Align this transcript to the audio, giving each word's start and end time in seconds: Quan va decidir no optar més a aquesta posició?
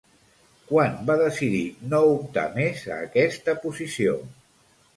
Quan 0.71 0.95
va 1.09 1.17
decidir 1.19 1.61
no 1.93 2.01
optar 2.15 2.47
més 2.57 2.83
a 2.95 2.99
aquesta 3.11 3.59
posició? 3.69 4.19